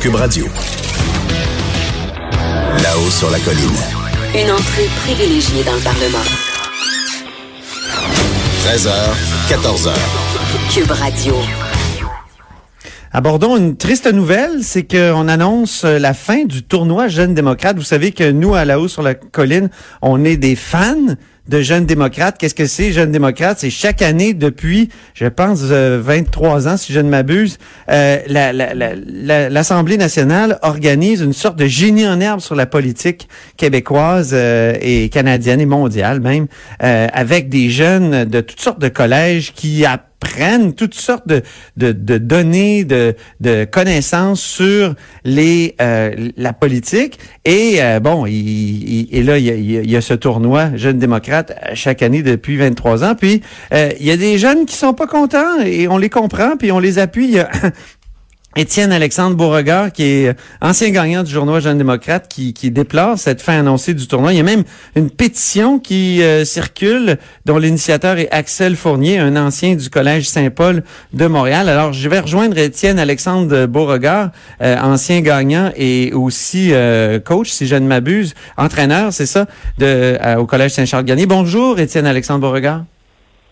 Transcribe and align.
Cube 0.00 0.14
Radio. 0.14 0.44
Là-haut 2.84 3.10
sur 3.10 3.30
la 3.32 3.40
colline. 3.40 3.76
Une 4.32 4.52
entrée 4.52 4.86
privilégiée 5.02 5.64
dans 5.64 5.74
le 5.74 5.80
Parlement. 5.80 6.18
13h, 8.62 8.92
14h. 9.48 9.92
Cube 10.72 10.90
Radio. 10.92 11.34
Abordons 13.10 13.56
une 13.56 13.76
triste 13.76 14.06
nouvelle, 14.12 14.62
c'est 14.62 14.84
qu'on 14.84 15.26
annonce 15.26 15.82
la 15.82 16.14
fin 16.14 16.44
du 16.44 16.62
tournoi 16.62 17.08
Jeunes 17.08 17.34
démocrates. 17.34 17.76
Vous 17.76 17.82
savez 17.82 18.12
que 18.12 18.30
nous, 18.30 18.54
à 18.54 18.64
la 18.64 18.78
haut 18.78 18.86
sur 18.86 19.02
la 19.02 19.14
colline, 19.14 19.68
on 20.00 20.24
est 20.24 20.36
des 20.36 20.54
fans 20.54 21.16
de 21.48 21.60
Jeunes 21.60 21.86
démocrates. 21.86 22.36
Qu'est-ce 22.38 22.54
que 22.54 22.66
c'est, 22.66 22.92
Jeunes 22.92 23.10
démocrates? 23.10 23.58
C'est 23.58 23.70
chaque 23.70 24.02
année 24.02 24.34
depuis, 24.34 24.90
je 25.14 25.26
pense, 25.26 25.60
23 25.60 26.68
ans, 26.68 26.76
si 26.76 26.92
je 26.92 27.00
ne 27.00 27.08
m'abuse, 27.08 27.58
euh, 27.90 28.18
l'Assemblée 29.50 29.96
nationale 29.96 30.58
organise 30.62 31.20
une 31.20 31.32
sorte 31.32 31.56
de 31.56 31.66
génie 31.66 32.06
en 32.06 32.20
herbe 32.20 32.40
sur 32.40 32.54
la 32.54 32.66
politique 32.66 33.28
québécoise 33.56 34.30
euh, 34.32 34.74
et 34.80 35.08
canadienne 35.08 35.60
et 35.60 35.66
mondiale 35.66 36.20
même, 36.20 36.46
euh, 36.82 37.06
avec 37.12 37.48
des 37.48 37.70
jeunes 37.70 38.24
de 38.24 38.40
toutes 38.40 38.60
sortes 38.60 38.80
de 38.80 38.88
collèges 38.88 39.52
qui 39.54 39.84
prennent 40.20 40.74
toutes 40.74 40.94
sortes 40.94 41.28
de, 41.28 41.42
de, 41.76 41.92
de 41.92 42.18
données, 42.18 42.84
de, 42.84 43.14
de 43.40 43.64
connaissances 43.64 44.40
sur 44.40 44.94
les 45.24 45.74
euh, 45.80 46.30
la 46.36 46.52
politique. 46.52 47.18
Et 47.44 47.76
euh, 47.78 48.00
bon, 48.00 48.26
il, 48.26 49.08
et 49.12 49.22
là, 49.22 49.38
il 49.38 49.48
il 49.48 49.90
y, 49.90 49.96
a, 49.96 50.00
ce 50.00 50.14
tournoi 50.14 50.70
Jeunes 50.76 50.98
démocrates 50.98 51.37
chaque 51.74 52.02
année 52.02 52.22
depuis 52.22 52.56
23 52.56 53.04
ans. 53.04 53.14
Puis, 53.14 53.42
euh, 53.72 53.90
il 54.00 54.06
y 54.06 54.10
a 54.10 54.16
des 54.16 54.38
jeunes 54.38 54.66
qui 54.66 54.76
sont 54.76 54.94
pas 54.94 55.06
contents 55.06 55.60
et 55.64 55.88
on 55.88 55.98
les 55.98 56.10
comprend, 56.10 56.56
puis 56.56 56.72
on 56.72 56.78
les 56.78 56.98
appuie. 56.98 57.38
Étienne 58.58 58.90
Alexandre 58.90 59.36
Beauregard, 59.36 59.92
qui 59.92 60.02
est 60.02 60.36
ancien 60.60 60.90
gagnant 60.90 61.22
du 61.22 61.30
journal 61.30 61.62
Jeune 61.62 61.78
démocrate, 61.78 62.26
qui, 62.28 62.52
qui 62.52 62.72
déplore 62.72 63.16
cette 63.16 63.40
fin 63.40 63.60
annoncée 63.60 63.94
du 63.94 64.08
tournoi. 64.08 64.32
Il 64.32 64.36
y 64.36 64.40
a 64.40 64.42
même 64.42 64.64
une 64.96 65.10
pétition 65.10 65.78
qui 65.78 66.24
euh, 66.24 66.44
circule, 66.44 67.18
dont 67.44 67.58
l'initiateur 67.58 68.18
est 68.18 68.28
Axel 68.32 68.74
Fournier, 68.74 69.20
un 69.20 69.36
ancien 69.36 69.76
du 69.76 69.88
Collège 69.88 70.28
Saint-Paul 70.28 70.82
de 71.12 71.26
Montréal. 71.28 71.68
Alors, 71.68 71.92
je 71.92 72.08
vais 72.08 72.18
rejoindre 72.18 72.58
Étienne 72.58 72.98
Alexandre 72.98 73.66
Beauregard, 73.66 74.30
euh, 74.60 74.76
ancien 74.82 75.20
gagnant 75.20 75.70
et 75.76 76.12
aussi 76.12 76.70
euh, 76.72 77.20
coach, 77.20 77.50
si 77.50 77.68
je 77.68 77.76
ne 77.76 77.86
m'abuse, 77.86 78.34
entraîneur, 78.56 79.12
c'est 79.12 79.26
ça, 79.26 79.46
de, 79.78 80.18
au 80.36 80.46
Collège 80.46 80.72
Saint-Charles-Garnier. 80.72 81.26
Bonjour, 81.26 81.78
Étienne 81.78 82.06
Alexandre 82.06 82.40
Beauregard. 82.40 82.82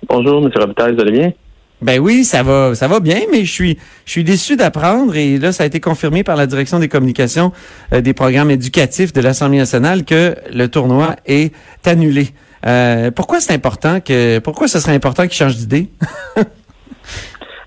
Bonjour, 0.09 0.45
M. 0.45 0.51
Robitaille, 0.53 0.97
vous 0.97 1.01
allez? 1.01 1.37
Ben 1.83 2.01
oui, 2.01 2.25
ça 2.25 2.43
va, 2.43 2.75
ça 2.75 2.89
va 2.89 3.01
bien, 3.01 3.21
mais 3.31 3.45
je 3.45 3.53
suis, 3.53 3.79
je 4.07 4.11
suis 4.11 4.25
déçu 4.25 4.57
d'apprendre 4.57 5.15
et 5.15 5.39
là, 5.39 5.53
ça 5.53 5.65
a 5.65 5.67
été 5.67 5.79
confirmé 5.79 6.25
par 6.25 6.37
la 6.37 6.47
direction 6.47 6.79
des 6.79 6.89
communications 6.89 7.53
euh, 7.93 8.01
des 8.01 8.15
programmes 8.15 8.51
éducatifs 8.51 9.13
de 9.13 9.21
l'Assemblée 9.21 9.59
nationale 9.59 10.05
que 10.05 10.35
le 10.53 10.69
tournoi 10.69 11.17
est 11.27 11.53
annulé. 11.85 12.29
Euh, 12.67 13.11
pourquoi 13.11 13.41
c'est 13.41 13.53
important 13.53 14.01
que, 14.01 14.39
pourquoi 14.39 14.69
ce 14.69 14.81
serait 14.81 14.95
important 14.95 15.25
qu'il 15.25 15.35
change 15.35 15.57
d'idée? 15.57 15.91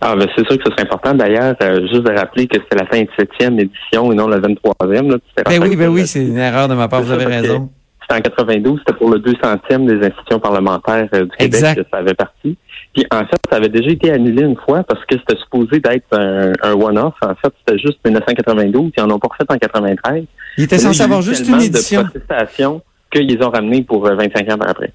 ah, 0.01 0.15
ben 0.15 0.27
c'est 0.35 0.45
sûr 0.47 0.57
que 0.57 0.63
ce 0.65 0.71
serait 0.71 0.83
important. 0.83 1.13
D'ailleurs, 1.13 1.55
euh, 1.61 1.87
juste 1.87 2.03
de 2.03 2.11
rappeler 2.11 2.47
que 2.47 2.57
c'est 2.69 2.77
la 2.79 2.85
27e 2.85 3.59
édition 3.59 4.11
et 4.11 4.15
non 4.15 4.27
la 4.27 4.39
23e. 4.39 5.11
Là, 5.11 5.17
ben 5.45 5.61
oui, 5.61 5.75
ben 5.75 5.87
oui, 5.87 6.07
c'est 6.07 6.25
une 6.25 6.37
erreur 6.39 6.67
de 6.67 6.73
ma 6.73 6.87
part. 6.87 7.03
Vous 7.03 7.11
avez 7.11 7.25
raison. 7.25 7.69
C'était 7.69 7.78
en 8.11 8.21
92, 8.21 8.79
c'était 8.79 8.97
pour 8.97 9.09
le 9.09 9.19
200e 9.19 9.85
des 9.85 10.05
institutions 10.05 10.39
parlementaires 10.39 11.07
du 11.11 11.27
Québec 11.37 11.75
que 11.75 11.83
ça 11.91 11.97
avait 11.97 12.13
parti. 12.13 12.57
Puis 12.93 13.05
en 13.11 13.19
fait, 13.19 13.39
ça 13.49 13.57
avait 13.57 13.69
déjà 13.69 13.89
été 13.89 14.11
annulé 14.11 14.43
une 14.43 14.57
fois 14.57 14.83
parce 14.83 15.03
que 15.05 15.15
c'était 15.17 15.39
supposé 15.39 15.79
d'être 15.79 16.17
un, 16.17 16.73
one-off. 16.73 17.13
En 17.21 17.35
fait, 17.35 17.53
c'était 17.59 17.79
juste 17.79 17.99
1992. 18.03 18.91
Ils 18.97 19.03
en 19.03 19.11
ont 19.11 19.19
pas 19.19 19.27
refait 19.27 19.45
en 19.47 19.57
93. 19.57 20.23
Il 20.57 20.63
était 20.63 20.77
censé 20.77 21.01
avoir 21.03 21.21
juste 21.21 21.47
une 21.47 21.61
édition. 21.61 22.03
de 22.03 22.09
protestation 22.09 22.81
qu'ils 23.11 23.41
ont 23.43 23.49
ramené 23.49 23.83
pour 23.83 24.03
25 24.03 24.49
euh, 24.49 24.53
ans 24.53 24.57
après. 24.67 24.91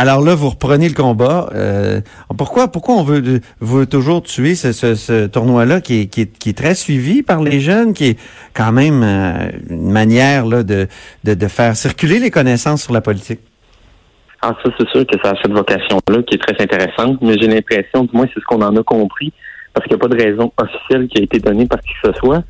Alors 0.00 0.22
là, 0.24 0.36
vous 0.36 0.50
reprenez 0.50 0.88
le 0.88 0.94
combat. 0.94 1.50
Euh, 1.54 2.00
pourquoi, 2.36 2.68
pourquoi 2.68 2.94
on 2.94 3.02
veut, 3.02 3.40
veut 3.60 3.84
toujours 3.84 4.22
tuer 4.22 4.54
ce, 4.54 4.70
ce, 4.72 5.26
tournoi-là 5.26 5.80
qui 5.80 6.02
est, 6.02 6.06
qui, 6.06 6.20
est, 6.20 6.38
qui 6.38 6.50
est, 6.50 6.56
très 6.56 6.76
suivi 6.76 7.24
par 7.24 7.42
les 7.42 7.58
jeunes, 7.58 7.94
qui 7.94 8.10
est 8.10 8.18
quand 8.54 8.70
même 8.70 9.02
euh, 9.02 9.50
une 9.68 9.90
manière 9.90 10.46
là, 10.46 10.62
de, 10.62 10.86
de, 11.24 11.34
de 11.34 11.48
faire 11.48 11.74
circuler 11.74 12.20
les 12.20 12.30
connaissances 12.30 12.84
sur 12.84 12.92
la 12.92 13.00
politique? 13.00 13.40
Ah, 14.40 14.54
ça, 14.62 14.70
c'est 14.78 14.88
sûr 14.90 15.04
que 15.04 15.18
ça 15.20 15.32
a 15.32 15.34
cette 15.42 15.52
vocation-là 15.52 16.22
qui 16.22 16.36
est 16.36 16.38
très 16.38 16.62
intéressante, 16.62 17.18
mais 17.20 17.36
j'ai 17.36 17.48
l'impression, 17.48 18.04
du 18.04 18.16
moins, 18.16 18.26
c'est 18.32 18.38
ce 18.38 18.44
qu'on 18.44 18.62
en 18.62 18.76
a 18.76 18.82
compris, 18.84 19.32
parce 19.74 19.84
qu'il 19.88 19.96
n'y 19.96 20.00
a 20.00 20.08
pas 20.08 20.14
de 20.14 20.22
raison 20.22 20.52
officielle 20.58 21.08
qui 21.08 21.18
a 21.18 21.24
été 21.24 21.40
donnée 21.40 21.66
par 21.66 21.80
qui 21.80 21.88
que 22.00 22.12
ce 22.12 22.18
soit. 22.20 22.44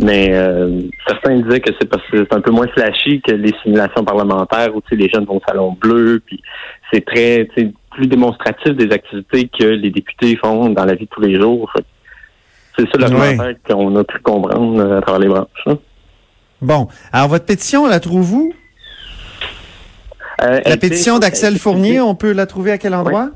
Mais 0.00 0.30
euh, 0.32 0.80
certains 1.06 1.40
disaient 1.40 1.60
que 1.60 1.70
c'est 1.78 1.88
parce 1.88 2.02
que 2.10 2.18
c'est 2.18 2.34
un 2.34 2.40
peu 2.40 2.50
moins 2.50 2.66
flashy 2.68 3.20
que 3.22 3.32
les 3.32 3.52
simulations 3.62 4.04
parlementaires 4.04 4.74
où 4.74 4.80
les 4.90 5.08
jeunes 5.08 5.24
vont 5.24 5.36
au 5.36 5.42
salon 5.46 5.72
bleu, 5.72 6.20
puis 6.24 6.42
c'est 6.92 7.04
très 7.04 7.48
plus 7.90 8.06
démonstratif 8.06 8.74
des 8.74 8.92
activités 8.92 9.48
que 9.48 9.64
les 9.64 9.90
députés 9.90 10.36
font 10.36 10.68
dans 10.70 10.84
la 10.84 10.94
vie 10.94 11.04
de 11.04 11.10
tous 11.10 11.20
les 11.20 11.40
jours. 11.40 11.72
C'est 12.76 12.86
ça 12.90 12.98
l'argumentaire 12.98 13.54
qu'on 13.68 13.94
a 13.96 14.04
pu 14.04 14.18
comprendre 14.18 14.80
euh, 14.80 14.98
à 14.98 15.00
travers 15.00 15.20
les 15.20 15.28
branches. 15.28 15.46
Hein. 15.66 15.78
Bon. 16.60 16.88
Alors 17.12 17.28
votre 17.28 17.44
pétition, 17.44 17.86
la 17.86 18.00
trouvez-vous? 18.00 18.52
Euh, 20.42 20.60
la 20.66 20.76
pétition 20.76 21.20
d'Axel 21.20 21.58
Fournier, 21.58 22.00
on 22.00 22.16
peut 22.16 22.32
la 22.32 22.46
trouver 22.46 22.72
à 22.72 22.78
quel 22.78 22.94
endroit? 22.94 23.30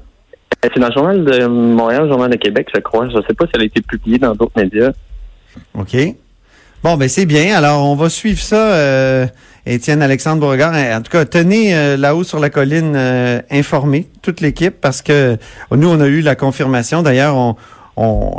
Euh, 0.65 0.69
c'est 0.75 0.81
dans 0.81 0.89
le 0.89 0.93
journal 0.93 1.25
de 1.25 1.47
Montréal, 1.47 2.05
le 2.05 2.09
journal 2.09 2.31
de 2.31 2.37
Québec, 2.37 2.69
je 2.75 2.81
crois. 2.81 3.09
Je 3.09 3.17
ne 3.17 3.23
sais 3.23 3.35
pas 3.35 3.47
si 3.47 3.53
elle 3.55 3.63
a 3.63 3.65
été 3.65 3.81
publiée 3.81 4.19
dans 4.19 4.35
d'autres 4.35 4.61
médias. 4.61 4.91
OK. 5.75 5.97
Bon, 6.83 6.97
ben 6.97 7.09
c'est 7.09 7.27
bien. 7.27 7.57
Alors, 7.57 7.85
on 7.85 7.97
va 7.97 8.09
suivre 8.09 8.41
ça, 8.41 8.73
euh, 8.73 9.27
Étienne 9.67 10.03
Alexandre 10.03 10.41
Beauregard. 10.41 10.75
En 10.75 11.03
tout 11.03 11.11
cas, 11.11 11.25
tenez 11.25 11.97
là-haut 11.97 12.25
sur 12.25 12.39
la 12.39 12.51
colline 12.51 12.97
informé, 13.51 14.07
toute 14.23 14.41
l'équipe, 14.41 14.75
parce 14.81 15.03
que 15.03 15.37
nous, 15.71 15.89
on 15.89 16.01
a 16.01 16.07
eu 16.07 16.21
la 16.21 16.37
confirmation. 16.37 17.03
D'ailleurs, 17.03 17.37
on, 17.37 17.57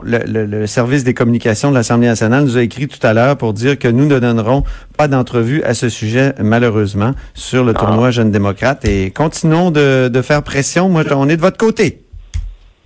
le, 0.03 0.65
service 0.67 1.03
des 1.03 1.13
communications 1.13 1.69
de 1.69 1.75
l'Assemblée 1.75 2.07
nationale 2.07 2.43
nous 2.43 2.57
a 2.57 2.61
écrit 2.61 2.87
tout 2.87 3.05
à 3.05 3.13
l'heure 3.13 3.37
pour 3.37 3.53
dire 3.53 3.77
que 3.77 3.87
nous 3.87 4.05
ne 4.05 4.19
donnerons 4.19 4.63
pas 4.97 5.07
d'entrevue 5.07 5.61
à 5.63 5.73
ce 5.73 5.89
sujet, 5.89 6.33
malheureusement, 6.39 7.13
sur 7.33 7.63
le 7.63 7.73
tournoi 7.73 8.07
ah. 8.07 8.11
Jeunes 8.11 8.31
démocrates. 8.31 8.85
Et 8.85 9.11
continuons 9.11 9.71
de, 9.71 10.21
faire 10.21 10.43
pression. 10.43 10.89
Moi, 10.89 11.03
on 11.11 11.27
est 11.29 11.37
de 11.37 11.41
votre 11.41 11.57
côté. 11.57 12.01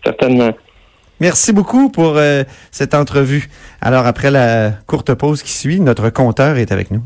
Certainement. 0.04 0.52
Merci 1.20 1.54
beaucoup 1.54 1.90
pour 1.90 2.18
euh, 2.18 2.44
cette 2.72 2.94
entrevue. 2.94 3.50
Alors, 3.82 4.06
après 4.06 4.32
la 4.32 4.72
courte 4.88 5.14
pause 5.14 5.44
qui 5.44 5.54
suit, 5.54 5.80
notre 5.80 6.10
compteur 6.10 6.58
est 6.58 6.72
avec 6.72 6.92
nous. 6.92 7.04